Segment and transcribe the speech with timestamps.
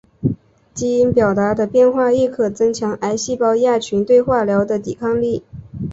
[0.73, 5.43] 基因表达的变化亦可增强癌细胞亚群对化疗的抵抗力。